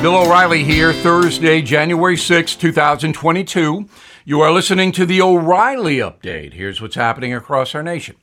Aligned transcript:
Bill 0.00 0.16
O'Reilly 0.16 0.62
here, 0.62 0.92
Thursday, 0.92 1.60
January 1.60 2.16
6, 2.16 2.54
2022. 2.54 3.88
You 4.24 4.40
are 4.40 4.52
listening 4.52 4.92
to 4.92 5.04
the 5.04 5.20
O'Reilly 5.20 5.96
Update. 5.96 6.52
Here's 6.52 6.80
what's 6.80 6.94
happening 6.94 7.34
across 7.34 7.74
our 7.74 7.82
nation. 7.82 8.14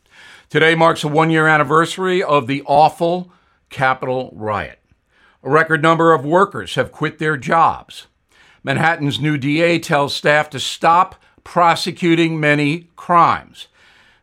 Today 0.50 0.74
marks 0.74 1.04
a 1.04 1.10
one 1.10 1.30
year 1.30 1.48
anniversary 1.48 2.24
of 2.24 2.48
the 2.48 2.64
awful 2.66 3.30
Capitol 3.70 4.32
riot. 4.34 4.80
A 5.44 5.50
record 5.50 5.82
number 5.82 6.14
of 6.14 6.24
workers 6.24 6.76
have 6.76 6.94
quit 6.94 7.20
their 7.20 7.36
jobs. 7.36 8.08
Manhattan's 8.64 9.20
new 9.20 9.38
DA 9.38 9.78
tells 9.78 10.16
staff 10.16 10.50
to 10.52 10.62
stop 10.62 11.22
prosecuting 11.44 12.40
many 12.40 12.88
crimes. 12.96 13.68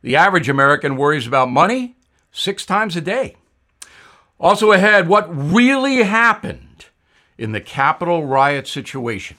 The 0.00 0.16
average 0.16 0.48
American 0.48 0.96
worries 0.96 1.26
about 1.26 1.50
money 1.50 1.96
six 2.32 2.64
times 2.64 2.96
a 2.96 3.02
day. 3.02 3.36
Also 4.40 4.72
ahead, 4.72 5.06
what 5.06 5.28
really 5.30 5.98
happened 6.04 6.71
in 7.42 7.50
the 7.50 7.60
Capitol 7.60 8.24
riot 8.24 8.68
situation. 8.68 9.36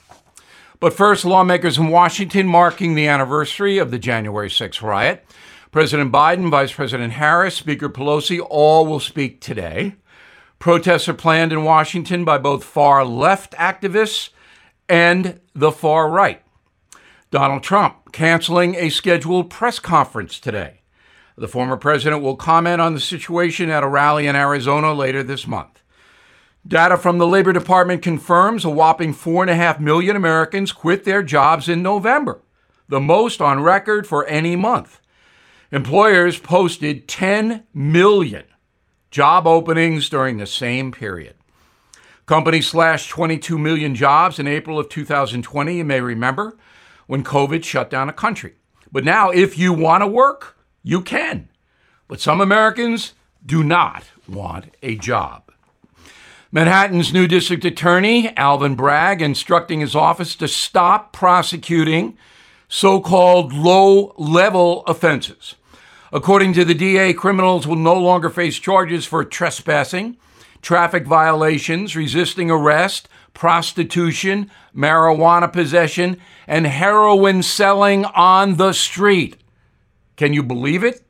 But 0.78 0.92
first, 0.92 1.24
lawmakers 1.24 1.78
in 1.78 1.88
Washington 1.88 2.46
marking 2.46 2.94
the 2.94 3.06
anniversary 3.06 3.78
of 3.78 3.90
the 3.90 3.98
January 3.98 4.50
6 4.50 4.82
riot. 4.82 5.24
President 5.72 6.12
Biden, 6.12 6.50
Vice 6.50 6.72
President 6.72 7.14
Harris, 7.14 7.56
Speaker 7.56 7.88
Pelosi 7.88 8.44
all 8.50 8.84
will 8.84 9.00
speak 9.00 9.40
today. 9.40 9.94
Protests 10.58 11.08
are 11.08 11.14
planned 11.14 11.52
in 11.52 11.64
Washington 11.64 12.24
by 12.24 12.36
both 12.36 12.62
far 12.62 13.04
left 13.06 13.54
activists 13.54 14.28
and 14.86 15.40
the 15.54 15.72
far 15.72 16.10
right. 16.10 16.42
Donald 17.30 17.62
Trump 17.62 18.12
canceling 18.12 18.74
a 18.74 18.90
scheduled 18.90 19.48
press 19.48 19.78
conference 19.78 20.38
today. 20.38 20.82
The 21.36 21.48
former 21.48 21.78
president 21.78 22.22
will 22.22 22.36
comment 22.36 22.80
on 22.80 22.94
the 22.94 23.00
situation 23.00 23.70
at 23.70 23.82
a 23.82 23.88
rally 23.88 24.26
in 24.26 24.36
Arizona 24.36 24.92
later 24.92 25.22
this 25.22 25.46
month. 25.46 25.80
Data 26.66 26.96
from 26.96 27.18
the 27.18 27.26
Labor 27.26 27.52
Department 27.52 28.00
confirms 28.00 28.64
a 28.64 28.70
whopping 28.70 29.12
4.5 29.12 29.80
million 29.80 30.16
Americans 30.16 30.72
quit 30.72 31.04
their 31.04 31.22
jobs 31.22 31.68
in 31.68 31.82
November, 31.82 32.40
the 32.88 33.00
most 33.00 33.42
on 33.42 33.62
record 33.62 34.06
for 34.06 34.24
any 34.26 34.56
month. 34.56 34.98
Employers 35.70 36.38
posted 36.38 37.06
10 37.06 37.64
million 37.74 38.44
job 39.10 39.46
openings 39.46 40.08
during 40.08 40.38
the 40.38 40.46
same 40.46 40.90
period. 40.90 41.34
Companies 42.24 42.68
slashed 42.68 43.10
22 43.10 43.58
million 43.58 43.94
jobs 43.94 44.38
in 44.38 44.46
April 44.46 44.78
of 44.78 44.88
2020, 44.88 45.76
you 45.76 45.84
may 45.84 46.00
remember, 46.00 46.56
when 47.06 47.22
COVID 47.22 47.62
shut 47.62 47.90
down 47.90 48.08
a 48.08 48.14
country. 48.14 48.54
But 48.90 49.04
now, 49.04 49.28
if 49.28 49.58
you 49.58 49.74
want 49.74 50.02
to 50.02 50.06
work, 50.06 50.56
you 50.82 51.02
can. 51.02 51.50
But 52.08 52.20
some 52.20 52.40
Americans 52.40 53.12
do 53.44 53.62
not 53.62 54.04
want 54.26 54.74
a 54.82 54.96
job. 54.96 55.50
Manhattan's 56.54 57.12
new 57.12 57.26
district 57.26 57.64
attorney, 57.64 58.32
Alvin 58.36 58.76
Bragg, 58.76 59.20
instructing 59.20 59.80
his 59.80 59.96
office 59.96 60.36
to 60.36 60.46
stop 60.46 61.12
prosecuting 61.12 62.16
so 62.68 63.00
called 63.00 63.52
low 63.52 64.14
level 64.16 64.84
offenses. 64.86 65.56
According 66.12 66.52
to 66.52 66.64
the 66.64 66.72
DA, 66.72 67.12
criminals 67.12 67.66
will 67.66 67.74
no 67.74 67.98
longer 67.98 68.30
face 68.30 68.56
charges 68.56 69.04
for 69.04 69.24
trespassing, 69.24 70.16
traffic 70.62 71.08
violations, 71.08 71.96
resisting 71.96 72.52
arrest, 72.52 73.08
prostitution, 73.32 74.48
marijuana 74.72 75.52
possession, 75.52 76.20
and 76.46 76.68
heroin 76.68 77.42
selling 77.42 78.04
on 78.04 78.58
the 78.58 78.72
street. 78.72 79.38
Can 80.14 80.32
you 80.32 80.44
believe 80.44 80.84
it? 80.84 81.04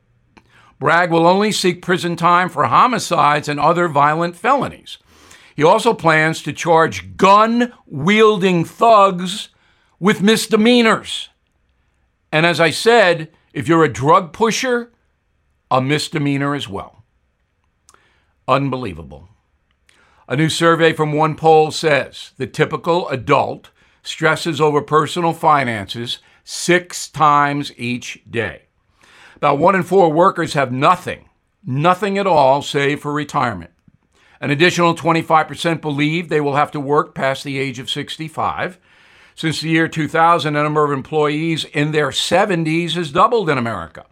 Bragg 0.79 1.11
will 1.11 1.27
only 1.27 1.51
seek 1.51 1.83
prison 1.83 2.15
time 2.15 2.49
for 2.49 2.65
homicides 2.65 3.47
and 3.47 3.59
other 3.59 3.87
violent 3.87 4.35
felonies. 4.35 4.97
He 5.55 5.63
also 5.63 5.93
plans 5.93 6.41
to 6.43 6.53
charge 6.53 7.15
gun 7.15 7.73
wielding 7.85 8.65
thugs 8.65 9.49
with 9.99 10.21
misdemeanors. 10.21 11.29
And 12.31 12.45
as 12.45 12.59
I 12.59 12.71
said, 12.71 13.31
if 13.53 13.67
you're 13.67 13.85
a 13.85 13.91
drug 13.91 14.33
pusher, 14.33 14.91
a 15.71 15.81
misdemeanor 15.81 16.53
as 16.53 16.67
well. 16.67 17.03
Unbelievable. 18.47 19.29
A 20.27 20.35
new 20.35 20.49
survey 20.49 20.91
from 20.91 21.13
one 21.13 21.35
poll 21.35 21.71
says 21.71 22.31
the 22.37 22.47
typical 22.47 23.07
adult 23.09 23.69
stresses 24.03 24.59
over 24.59 24.81
personal 24.81 25.33
finances 25.33 26.19
six 26.43 27.07
times 27.07 27.71
each 27.77 28.21
day. 28.29 28.63
About 29.37 29.57
one 29.57 29.75
in 29.75 29.83
four 29.83 30.11
workers 30.11 30.53
have 30.53 30.71
nothing, 30.71 31.29
nothing 31.65 32.17
at 32.17 32.27
all, 32.27 32.61
save 32.61 33.01
for 33.01 33.13
retirement. 33.13 33.71
An 34.41 34.51
additional 34.51 34.95
25% 34.95 35.81
believe 35.81 36.29
they 36.29 36.41
will 36.41 36.55
have 36.55 36.71
to 36.71 36.79
work 36.79 37.15
past 37.15 37.43
the 37.43 37.57
age 37.57 37.79
of 37.79 37.89
65. 37.89 38.77
Since 39.35 39.61
the 39.61 39.69
year 39.69 39.87
2000, 39.87 40.53
the 40.53 40.63
number 40.63 40.85
of 40.85 40.91
employees 40.91 41.65
in 41.65 41.91
their 41.91 42.09
70s 42.09 42.93
has 42.93 43.11
doubled 43.11 43.49
in 43.49 43.57
America. 43.57 44.05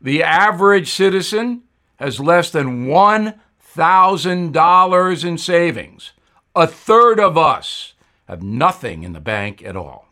The 0.00 0.22
average 0.22 0.90
citizen 0.90 1.62
has 1.96 2.20
less 2.20 2.50
than 2.50 2.86
$1,000 2.86 5.24
in 5.24 5.38
savings. 5.38 6.12
A 6.54 6.66
third 6.66 7.18
of 7.20 7.38
us 7.38 7.94
have 8.28 8.42
nothing 8.42 9.04
in 9.04 9.12
the 9.12 9.20
bank 9.20 9.62
at 9.62 9.76
all. 9.76 10.08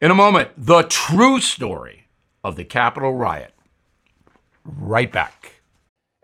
In 0.00 0.10
a 0.10 0.14
moment, 0.14 0.50
the 0.56 0.82
true 0.82 1.40
story 1.40 2.08
of 2.44 2.56
the 2.56 2.64
Capitol 2.64 3.14
riot. 3.14 3.54
Right 4.64 5.10
back. 5.10 5.55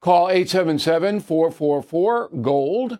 Call 0.00 0.28
877 0.28 1.20
444 1.20 2.28
GOLD, 2.40 2.98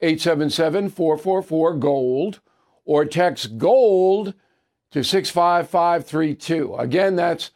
877 0.00 0.88
444 0.90 1.74
GOLD, 1.76 2.40
or 2.84 3.04
text 3.04 3.58
GOLD 3.58 4.34
to 4.90 5.04
65532. 5.04 6.74
Again, 6.74 7.16
that's 7.16 7.50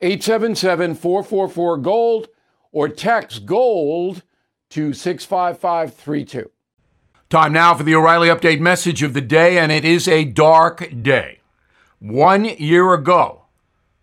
877 0.00 0.94
444 0.94 1.78
GOLD, 1.78 2.28
or 2.70 2.88
text 2.88 3.44
GOLD 3.44 4.22
to 4.70 4.92
65532. 4.92 6.50
Time 7.30 7.52
now 7.52 7.74
for 7.74 7.82
the 7.82 7.94
O'Reilly 7.94 8.28
Update 8.28 8.60
message 8.60 9.02
of 9.02 9.12
the 9.12 9.20
day, 9.20 9.58
and 9.58 9.72
it 9.72 9.84
is 9.84 10.08
a 10.08 10.24
dark 10.24 11.02
day. 11.02 11.40
One 11.98 12.44
year 12.44 12.94
ago, 12.94 13.37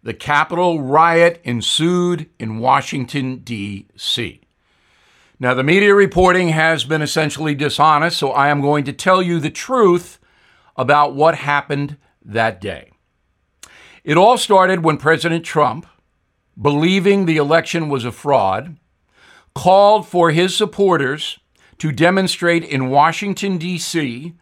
the 0.06 0.14
Capitol 0.14 0.82
riot 0.82 1.42
ensued 1.44 2.30
in 2.38 2.60
Washington, 2.60 3.38
D.C. 3.38 4.40
Now, 5.40 5.56
the 5.56 5.64
media 5.64 5.96
reporting 5.96 6.50
has 6.50 6.84
been 6.84 7.02
essentially 7.02 7.56
dishonest, 7.56 8.18
so 8.18 8.30
I 8.30 8.50
am 8.50 8.62
going 8.62 8.84
to 8.84 8.94
tell 8.94 9.24
you 9.24 9.40
the 9.40 9.50
truth 9.50 10.20
about 10.76 11.16
what 11.16 11.34
happened 11.34 11.98
that 12.24 12.62
day. 12.62 12.92
It 14.04 14.16
all 14.16 14.38
started 14.38 14.84
when 14.84 14.98
President 14.98 15.44
Trump, 15.44 15.88
believing 16.62 17.26
the 17.26 17.38
election 17.38 17.90
was 17.90 18.06
a 18.06 18.12
fraud, 18.12 18.78
called 19.56 20.08
for 20.08 20.30
his 20.30 20.56
supporters 20.56 21.40
to 21.80 21.92
demonstrate 21.92 22.64
in 22.64 22.92
Washington, 22.92 23.58
D.C. 23.58 24.36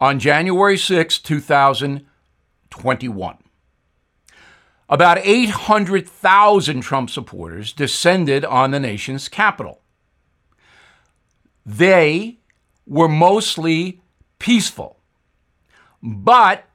on 0.00 0.18
January 0.18 0.76
6, 0.76 1.20
2021. 1.20 3.43
About 4.88 5.18
800,000 5.18 6.80
Trump 6.82 7.08
supporters 7.08 7.72
descended 7.72 8.44
on 8.44 8.70
the 8.70 8.80
nation's 8.80 9.28
capital. 9.28 9.80
They 11.64 12.38
were 12.86 13.08
mostly 13.08 14.02
peaceful, 14.38 15.00
but 16.02 16.66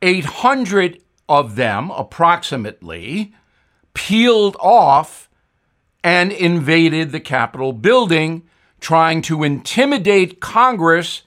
800 0.00 1.02
of 1.28 1.56
them, 1.56 1.90
approximately, 1.90 3.34
peeled 3.92 4.56
off 4.58 5.28
and 6.02 6.32
invaded 6.32 7.12
the 7.12 7.20
Capitol 7.20 7.74
building, 7.74 8.44
trying 8.80 9.20
to 9.20 9.44
intimidate 9.44 10.40
Congress 10.40 11.22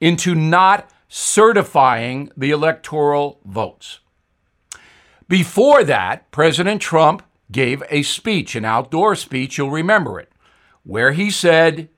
into 0.00 0.36
not 0.36 0.88
certifying 1.08 2.30
the 2.36 2.52
electoral 2.52 3.40
votes. 3.44 3.98
Before 5.28 5.84
that, 5.84 6.30
President 6.30 6.80
Trump 6.80 7.22
gave 7.52 7.82
a 7.90 8.02
speech, 8.02 8.54
an 8.54 8.64
outdoor 8.64 9.14
speech, 9.14 9.58
you'll 9.58 9.70
remember 9.70 10.18
it, 10.18 10.32
where 10.84 11.12
he 11.12 11.30
said 11.30 11.88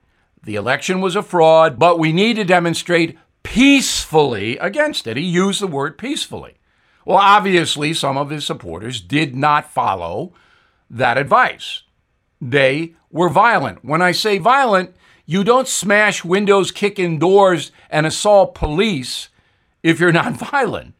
the 0.43 0.55
election 0.55 0.99
was 1.01 1.15
a 1.15 1.23
fraud, 1.23 1.79
but 1.79 1.97
we 1.97 2.11
need 2.11 2.35
to 2.35 2.43
demonstrate 2.43 3.17
peacefully 3.43 4.57
against 4.57 5.07
it. 5.07 5.17
He 5.17 5.23
used 5.23 5.61
the 5.61 5.67
word 5.67 5.97
peacefully. 5.97 6.55
Well, 7.05 7.17
obviously, 7.17 7.93
some 7.93 8.17
of 8.17 8.29
his 8.29 8.45
supporters 8.45 9.01
did 9.01 9.35
not 9.35 9.71
follow 9.71 10.33
that 10.89 11.17
advice. 11.17 11.83
They 12.39 12.95
were 13.09 13.29
violent. 13.29 13.83
When 13.83 14.01
I 14.01 14.11
say 14.11 14.37
violent, 14.37 14.95
you 15.25 15.43
don't 15.43 15.67
smash 15.67 16.25
windows, 16.25 16.71
kick 16.71 16.99
in 16.99 17.17
doors, 17.17 17.71
and 17.89 18.05
assault 18.05 18.55
police 18.55 19.29
if 19.83 19.99
you're 19.99 20.11
not 20.11 20.33
violent. 20.51 20.95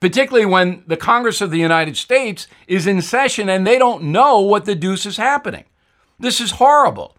Particularly 0.00 0.46
when 0.46 0.82
the 0.86 0.96
Congress 0.96 1.40
of 1.40 1.50
the 1.50 1.58
United 1.58 1.96
States 1.96 2.48
is 2.66 2.86
in 2.86 3.02
session 3.02 3.48
and 3.48 3.66
they 3.66 3.78
don't 3.78 4.04
know 4.04 4.40
what 4.40 4.64
the 4.64 4.74
deuce 4.74 5.04
is 5.04 5.18
happening. 5.18 5.64
This 6.18 6.40
is 6.40 6.52
horrible. 6.52 7.16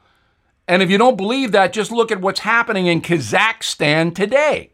And 0.67 0.81
if 0.81 0.89
you 0.89 0.97
don't 0.97 1.17
believe 1.17 1.51
that, 1.51 1.73
just 1.73 1.91
look 1.91 2.11
at 2.11 2.21
what's 2.21 2.41
happening 2.41 2.87
in 2.87 3.01
Kazakhstan 3.01 4.15
today, 4.15 4.71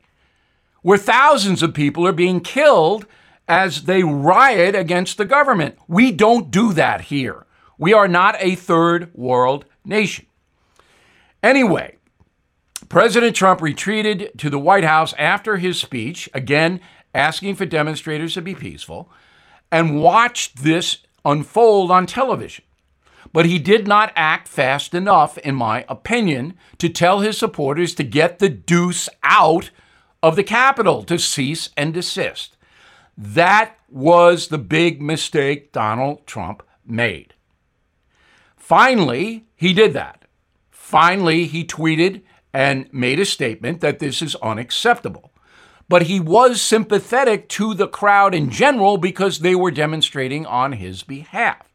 where 0.81 0.97
thousands 0.97 1.63
of 1.63 1.73
people 1.73 2.05
are 2.05 2.13
being 2.13 2.39
killed 2.39 3.05
as 3.47 3.83
they 3.83 4.03
riot 4.03 4.75
against 4.75 5.17
the 5.17 5.25
government. 5.25 5.77
We 5.87 6.11
don't 6.11 6.51
do 6.51 6.73
that 6.73 7.01
here. 7.01 7.45
We 7.77 7.93
are 7.93 8.07
not 8.07 8.35
a 8.39 8.55
third 8.55 9.11
world 9.13 9.65
nation. 9.85 10.25
Anyway, 11.41 11.97
President 12.89 13.35
Trump 13.35 13.61
retreated 13.61 14.31
to 14.37 14.49
the 14.49 14.59
White 14.59 14.83
House 14.83 15.13
after 15.17 15.57
his 15.57 15.79
speech, 15.79 16.29
again 16.33 16.79
asking 17.17 17.55
for 17.55 17.65
demonstrators 17.65 18.35
to 18.35 18.41
be 18.41 18.55
peaceful, 18.55 19.11
and 19.71 20.01
watched 20.01 20.63
this 20.63 20.99
unfold 21.25 21.91
on 21.91 22.05
television. 22.05 22.63
But 23.33 23.45
he 23.45 23.59
did 23.59 23.87
not 23.87 24.13
act 24.15 24.47
fast 24.47 24.93
enough, 24.93 25.37
in 25.39 25.55
my 25.55 25.83
opinion, 25.89 26.53
to 26.77 26.87
tell 26.87 27.19
his 27.19 27.37
supporters 27.37 27.93
to 27.95 28.03
get 28.03 28.39
the 28.39 28.47
deuce 28.47 29.09
out 29.23 29.71
of 30.23 30.35
the 30.37 30.43
Capitol, 30.43 31.03
to 31.03 31.19
cease 31.19 31.69
and 31.75 31.93
desist. 31.93 32.55
That 33.17 33.75
was 33.89 34.47
the 34.47 34.57
big 34.57 35.01
mistake 35.01 35.71
Donald 35.71 36.25
Trump 36.25 36.63
made. 36.85 37.33
Finally, 38.55 39.45
he 39.55 39.73
did 39.73 39.93
that. 39.93 40.25
Finally, 40.69 41.45
he 41.45 41.65
tweeted 41.65 42.21
and 42.53 42.91
made 42.93 43.19
a 43.19 43.25
statement 43.25 43.81
that 43.81 43.99
this 43.99 44.21
is 44.21 44.35
unacceptable. 44.35 45.31
But 45.89 46.03
he 46.03 46.19
was 46.19 46.61
sympathetic 46.61 47.47
to 47.49 47.73
the 47.73 47.87
crowd 47.87 48.33
in 48.35 48.49
general 48.49 48.97
because 48.97 49.39
they 49.39 49.55
were 49.55 49.71
demonstrating 49.71 50.45
on 50.45 50.73
his 50.73 51.03
behalf. 51.03 51.67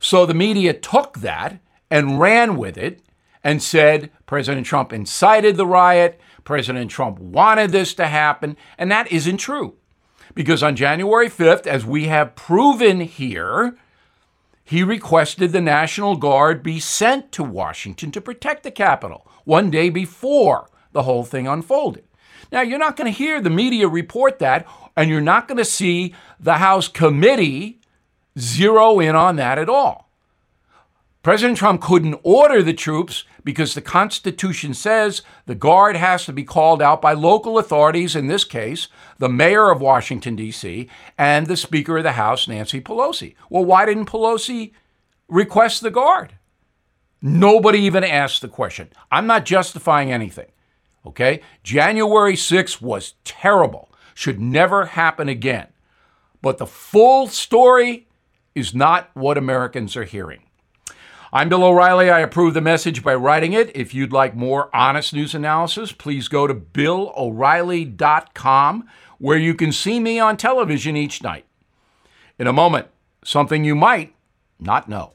So 0.00 0.26
the 0.26 0.34
media 0.34 0.74
took 0.74 1.18
that 1.18 1.60
and 1.90 2.18
ran 2.18 2.56
with 2.56 2.76
it 2.76 3.00
and 3.44 3.62
said 3.62 4.10
President 4.26 4.66
Trump 4.66 4.92
incited 4.92 5.56
the 5.56 5.66
riot, 5.66 6.20
President 6.44 6.90
Trump 6.90 7.18
wanted 7.18 7.70
this 7.70 7.94
to 7.94 8.06
happen, 8.06 8.56
and 8.76 8.90
that 8.90 9.10
isn't 9.12 9.36
true. 9.36 9.74
Because 10.34 10.62
on 10.62 10.76
January 10.76 11.28
5th, 11.28 11.66
as 11.66 11.84
we 11.84 12.06
have 12.06 12.34
proven 12.34 13.00
here, 13.00 13.76
he 14.64 14.82
requested 14.82 15.52
the 15.52 15.60
National 15.60 16.16
Guard 16.16 16.62
be 16.62 16.80
sent 16.80 17.30
to 17.32 17.44
Washington 17.44 18.10
to 18.12 18.20
protect 18.20 18.62
the 18.62 18.70
Capitol 18.70 19.26
one 19.44 19.70
day 19.70 19.90
before 19.90 20.68
the 20.92 21.02
whole 21.02 21.24
thing 21.24 21.46
unfolded. 21.46 22.04
Now, 22.50 22.60
you're 22.60 22.78
not 22.78 22.96
going 22.96 23.10
to 23.10 23.16
hear 23.16 23.40
the 23.40 23.50
media 23.50 23.88
report 23.88 24.38
that, 24.38 24.66
and 24.96 25.08
you're 25.08 25.20
not 25.20 25.48
going 25.48 25.58
to 25.58 25.64
see 25.64 26.14
the 26.38 26.54
House 26.54 26.88
committee 26.88 27.80
zero 28.38 29.00
in 29.00 29.14
on 29.14 29.36
that 29.36 29.58
at 29.58 29.68
all. 29.68 30.10
President 31.22 31.56
Trump 31.56 31.80
couldn't 31.80 32.18
order 32.24 32.62
the 32.62 32.74
troops 32.74 33.24
because 33.44 33.74
the 33.74 33.80
Constitution 33.80 34.74
says 34.74 35.22
the 35.46 35.54
Guard 35.54 35.94
has 35.94 36.24
to 36.26 36.32
be 36.32 36.42
called 36.42 36.82
out 36.82 37.00
by 37.00 37.12
local 37.12 37.58
authorities, 37.58 38.16
in 38.16 38.26
this 38.26 38.44
case, 38.44 38.88
the 39.18 39.28
mayor 39.28 39.70
of 39.70 39.80
Washington, 39.80 40.34
D.C., 40.34 40.88
and 41.16 41.46
the 41.46 41.56
Speaker 41.56 41.98
of 41.98 42.02
the 42.02 42.12
House, 42.12 42.48
Nancy 42.48 42.80
Pelosi. 42.80 43.34
Well, 43.48 43.64
why 43.64 43.86
didn't 43.86 44.06
Pelosi 44.06 44.72
request 45.28 45.82
the 45.82 45.90
Guard? 45.90 46.34
Nobody 47.20 47.78
even 47.80 48.02
asked 48.02 48.42
the 48.42 48.48
question. 48.48 48.88
I'm 49.12 49.28
not 49.28 49.44
justifying 49.44 50.10
anything. 50.10 50.50
Okay? 51.06 51.40
January 51.62 52.34
6th 52.34 52.80
was 52.80 53.14
terrible, 53.24 53.90
should 54.14 54.40
never 54.40 54.86
happen 54.86 55.28
again. 55.28 55.68
But 56.40 56.58
the 56.58 56.66
full 56.66 57.28
story 57.28 58.08
is 58.54 58.74
not 58.74 59.10
what 59.14 59.38
Americans 59.38 59.96
are 59.96 60.04
hearing. 60.04 60.42
I'm 61.32 61.48
Bill 61.48 61.64
O'Reilly. 61.64 62.10
I 62.10 62.20
approve 62.20 62.52
the 62.52 62.60
message 62.60 63.02
by 63.02 63.14
writing 63.14 63.54
it. 63.54 63.74
If 63.74 63.94
you'd 63.94 64.12
like 64.12 64.36
more 64.36 64.68
honest 64.76 65.14
news 65.14 65.34
analysis, 65.34 65.90
please 65.90 66.28
go 66.28 66.46
to 66.46 66.52
BillO'Reilly.com, 66.52 68.86
where 69.18 69.38
you 69.38 69.54
can 69.54 69.72
see 69.72 69.98
me 69.98 70.20
on 70.20 70.36
television 70.36 70.94
each 70.94 71.22
night. 71.22 71.46
In 72.38 72.46
a 72.46 72.52
moment, 72.52 72.88
something 73.24 73.64
you 73.64 73.74
might 73.74 74.14
not 74.60 74.90
know. 74.90 75.14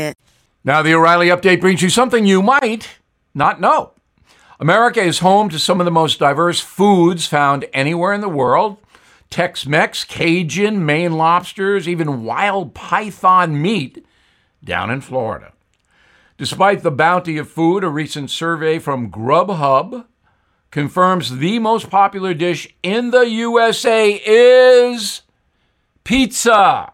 Market. 0.01 0.17
Now, 0.63 0.81
the 0.81 0.93
O'Reilly 0.93 1.27
update 1.27 1.61
brings 1.61 1.81
you 1.81 1.89
something 1.89 2.25
you 2.25 2.41
might 2.41 2.99
not 3.33 3.59
know. 3.59 3.93
America 4.59 5.01
is 5.01 5.19
home 5.19 5.49
to 5.49 5.57
some 5.57 5.81
of 5.81 5.85
the 5.85 5.91
most 5.91 6.19
diverse 6.19 6.59
foods 6.59 7.25
found 7.25 7.65
anywhere 7.73 8.13
in 8.13 8.21
the 8.21 8.29
world 8.29 8.77
Tex 9.31 9.65
Mex, 9.65 10.03
Cajun, 10.03 10.85
Maine 10.85 11.13
lobsters, 11.13 11.87
even 11.87 12.25
wild 12.25 12.75
python 12.75 13.61
meat 13.61 14.05
down 14.63 14.91
in 14.91 14.99
Florida. 14.99 15.53
Despite 16.37 16.83
the 16.83 16.91
bounty 16.91 17.37
of 17.37 17.49
food, 17.49 17.83
a 17.83 17.89
recent 17.89 18.29
survey 18.29 18.77
from 18.77 19.09
Grubhub 19.09 20.05
confirms 20.69 21.37
the 21.37 21.59
most 21.59 21.89
popular 21.89 22.33
dish 22.33 22.75
in 22.83 23.11
the 23.11 23.29
USA 23.29 24.21
is 24.25 25.21
pizza. 26.03 26.91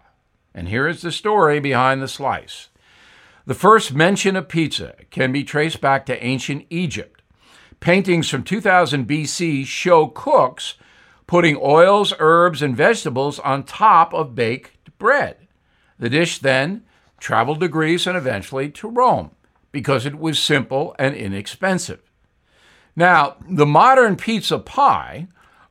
And 0.54 0.70
here 0.70 0.88
is 0.88 1.02
the 1.02 1.12
story 1.12 1.60
behind 1.60 2.02
the 2.02 2.08
slice. 2.08 2.70
The 3.48 3.56
first 3.56 3.94
mention 3.94 4.36
of 4.36 4.50
pizza 4.50 4.94
can 5.10 5.32
be 5.32 5.46
traced 5.46 5.80
back 5.80 6.06
to 6.08 6.22
ancient 6.22 6.66
Egypt. 6.70 7.22
Paintings 7.80 8.28
from 8.28 8.44
2000 8.44 9.08
BC 9.08 9.66
show 9.66 10.08
cooks 10.08 10.74
putting 11.28 11.58
oils, 11.62 12.12
herbs, 12.20 12.62
and 12.62 12.76
vegetables 12.76 13.40
on 13.40 13.64
top 13.64 14.14
of 14.14 14.36
baked 14.36 14.98
bread. 15.00 15.48
The 15.98 16.10
dish 16.10 16.40
then 16.40 16.84
traveled 17.22 17.62
to 17.62 17.70
Greece 17.70 18.06
and 18.06 18.18
eventually 18.18 18.70
to 18.72 18.90
Rome 18.90 19.32
because 19.72 20.06
it 20.06 20.20
was 20.20 20.40
simple 20.40 20.94
and 21.00 21.16
inexpensive. 21.16 22.02
Now, 22.98 23.38
the 23.50 23.66
modern 23.66 24.18
pizza 24.18 24.60
pie 24.60 25.28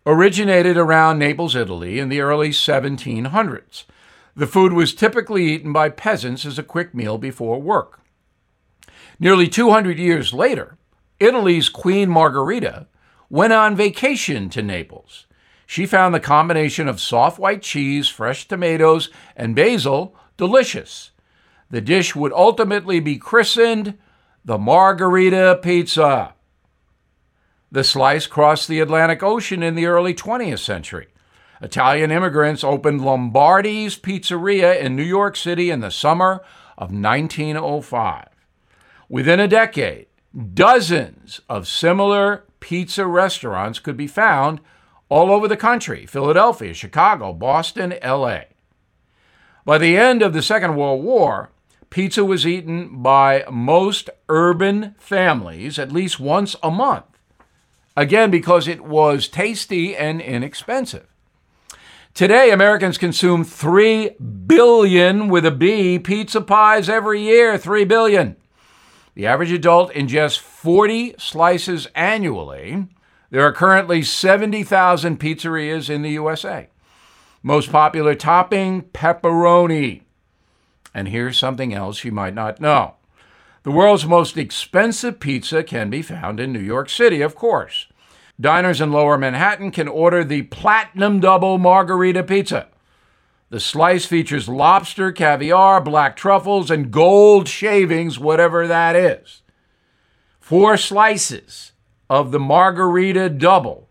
originated 0.06 0.78
around 0.78 1.18
Naples, 1.18 1.54
Italy 1.54 1.98
in 1.98 2.08
the 2.08 2.22
early 2.22 2.50
1700s. 2.50 3.84
The 4.36 4.46
food 4.46 4.74
was 4.74 4.94
typically 4.94 5.46
eaten 5.46 5.72
by 5.72 5.88
peasants 5.88 6.44
as 6.44 6.58
a 6.58 6.62
quick 6.62 6.94
meal 6.94 7.16
before 7.16 7.60
work. 7.60 8.00
Nearly 9.18 9.48
200 9.48 9.98
years 9.98 10.34
later, 10.34 10.76
Italy's 11.18 11.70
Queen 11.70 12.10
Margherita 12.10 12.86
went 13.30 13.54
on 13.54 13.74
vacation 13.74 14.50
to 14.50 14.62
Naples. 14.62 15.26
She 15.64 15.86
found 15.86 16.14
the 16.14 16.20
combination 16.20 16.86
of 16.86 17.00
soft 17.00 17.38
white 17.38 17.62
cheese, 17.62 18.08
fresh 18.08 18.46
tomatoes, 18.46 19.08
and 19.34 19.56
basil 19.56 20.14
delicious. 20.36 21.12
The 21.70 21.80
dish 21.80 22.14
would 22.14 22.32
ultimately 22.34 23.00
be 23.00 23.16
christened 23.16 23.96
the 24.44 24.58
Margherita 24.58 25.58
Pizza. 25.62 26.34
The 27.72 27.82
slice 27.82 28.26
crossed 28.26 28.68
the 28.68 28.80
Atlantic 28.80 29.22
Ocean 29.22 29.62
in 29.62 29.74
the 29.74 29.86
early 29.86 30.14
20th 30.14 30.60
century. 30.60 31.08
Italian 31.62 32.10
immigrants 32.10 32.62
opened 32.62 33.04
Lombardi's 33.04 33.96
Pizzeria 33.96 34.78
in 34.78 34.94
New 34.94 35.02
York 35.02 35.36
City 35.36 35.70
in 35.70 35.80
the 35.80 35.90
summer 35.90 36.42
of 36.76 36.92
1905. 36.92 38.28
Within 39.08 39.40
a 39.40 39.48
decade, 39.48 40.06
dozens 40.54 41.40
of 41.48 41.66
similar 41.66 42.44
pizza 42.60 43.06
restaurants 43.06 43.78
could 43.78 43.96
be 43.96 44.06
found 44.06 44.60
all 45.08 45.30
over 45.30 45.48
the 45.48 45.56
country 45.56 46.04
Philadelphia, 46.04 46.74
Chicago, 46.74 47.32
Boston, 47.32 47.94
LA. 48.04 48.40
By 49.64 49.78
the 49.78 49.96
end 49.96 50.22
of 50.22 50.32
the 50.32 50.42
Second 50.42 50.76
World 50.76 51.02
War, 51.02 51.50
pizza 51.90 52.24
was 52.24 52.46
eaten 52.46 53.02
by 53.02 53.44
most 53.50 54.10
urban 54.28 54.94
families 54.98 55.78
at 55.78 55.92
least 55.92 56.20
once 56.20 56.54
a 56.62 56.70
month. 56.70 57.04
Again, 57.96 58.30
because 58.30 58.68
it 58.68 58.84
was 58.84 59.26
tasty 59.26 59.96
and 59.96 60.20
inexpensive. 60.20 61.06
Today, 62.16 62.50
Americans 62.50 62.96
consume 62.96 63.44
3 63.44 64.16
billion 64.46 65.28
with 65.28 65.44
a 65.44 65.50
B 65.50 65.98
pizza 65.98 66.40
pies 66.40 66.88
every 66.88 67.20
year. 67.20 67.58
3 67.58 67.84
billion. 67.84 68.36
The 69.12 69.26
average 69.26 69.52
adult 69.52 69.92
ingests 69.92 70.38
40 70.38 71.16
slices 71.18 71.88
annually. 71.94 72.86
There 73.28 73.42
are 73.42 73.52
currently 73.52 74.00
70,000 74.00 75.20
pizzerias 75.20 75.90
in 75.90 76.00
the 76.00 76.12
USA. 76.12 76.70
Most 77.42 77.70
popular 77.70 78.14
topping, 78.14 78.84
pepperoni. 78.94 80.04
And 80.94 81.08
here's 81.08 81.36
something 81.36 81.74
else 81.74 82.02
you 82.02 82.12
might 82.12 82.32
not 82.32 82.62
know. 82.62 82.94
The 83.62 83.72
world's 83.72 84.06
most 84.06 84.38
expensive 84.38 85.20
pizza 85.20 85.62
can 85.62 85.90
be 85.90 86.00
found 86.00 86.40
in 86.40 86.50
New 86.50 86.60
York 86.60 86.88
City, 86.88 87.20
of 87.20 87.34
course. 87.34 87.88
Diners 88.40 88.80
in 88.80 88.92
lower 88.92 89.16
Manhattan 89.16 89.70
can 89.70 89.88
order 89.88 90.22
the 90.22 90.42
Platinum 90.42 91.20
Double 91.20 91.56
Margarita 91.56 92.22
Pizza. 92.22 92.68
The 93.48 93.60
slice 93.60 94.04
features 94.04 94.48
lobster, 94.48 95.12
caviar, 95.12 95.80
black 95.80 96.16
truffles, 96.16 96.70
and 96.70 96.90
gold 96.90 97.48
shavings, 97.48 98.18
whatever 98.18 98.66
that 98.66 98.94
is. 98.94 99.42
Four 100.40 100.76
slices 100.76 101.72
of 102.10 102.30
the 102.30 102.40
Margarita 102.40 103.30
Double 103.30 103.88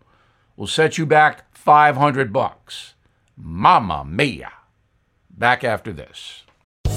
will 0.56 0.66
set 0.66 0.96
you 0.96 1.06
back 1.06 1.54
500 1.56 2.32
bucks. 2.32 2.94
Mamma 3.36 4.04
mia. 4.04 4.52
Back 5.30 5.64
after 5.64 5.92
this. 5.92 6.45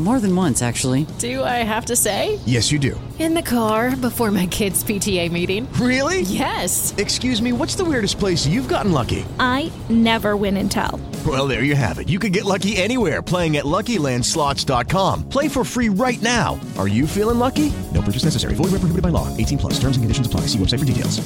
More 0.00 0.18
than 0.18 0.34
once, 0.34 0.62
actually. 0.62 1.06
Do 1.18 1.44
I 1.44 1.62
have 1.62 1.84
to 1.84 1.94
say? 1.94 2.40
Yes, 2.44 2.72
you 2.72 2.80
do. 2.80 2.98
In 3.20 3.34
the 3.34 3.42
car 3.42 3.94
before 3.94 4.32
my 4.32 4.46
kids' 4.46 4.82
PTA 4.82 5.30
meeting. 5.30 5.72
Really? 5.74 6.22
Yes. 6.22 6.92
Excuse 6.96 7.40
me, 7.40 7.52
what's 7.52 7.76
the 7.76 7.84
weirdest 7.84 8.18
place 8.18 8.44
you've 8.44 8.66
gotten 8.66 8.90
lucky? 8.90 9.24
I 9.38 9.70
never 9.88 10.36
win 10.36 10.56
and 10.56 10.68
tell. 10.68 10.98
Well, 11.24 11.46
there 11.46 11.62
you 11.62 11.76
have 11.76 12.00
it. 12.00 12.08
You 12.08 12.18
can 12.18 12.32
get 12.32 12.44
lucky 12.44 12.76
anywhere 12.78 13.22
playing 13.22 13.58
at 13.58 13.64
LuckyLandSlots.com. 13.64 15.28
Play 15.28 15.46
for 15.46 15.62
free 15.62 15.88
right 15.88 16.20
now. 16.20 16.58
Are 16.78 16.88
you 16.88 17.06
feeling 17.06 17.38
lucky? 17.38 17.72
No 17.94 18.02
purchase 18.02 18.24
necessary. 18.24 18.54
Void 18.54 18.72
where 18.72 18.80
prohibited 18.80 19.02
by 19.02 19.10
law. 19.10 19.28
18 19.36 19.58
plus. 19.58 19.74
Terms 19.74 19.96
and 19.96 20.02
conditions 20.02 20.26
apply. 20.26 20.40
See 20.46 20.58
website 20.58 20.80
for 20.80 20.84
details. 20.84 21.20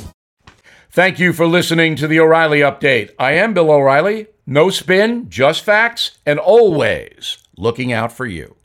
Thank 0.90 1.18
you 1.18 1.32
for 1.32 1.46
listening 1.46 1.96
to 1.96 2.06
the 2.06 2.20
O'Reilly 2.20 2.60
Update. 2.60 3.10
I 3.18 3.32
am 3.32 3.54
Bill 3.54 3.70
O'Reilly. 3.70 4.26
No 4.46 4.70
spin, 4.70 5.28
just 5.28 5.64
facts, 5.64 6.18
and 6.24 6.38
always 6.38 7.38
looking 7.56 7.92
out 7.92 8.12
for 8.12 8.26
you. 8.26 8.55